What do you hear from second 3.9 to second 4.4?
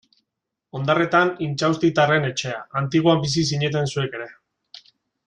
zuek ere.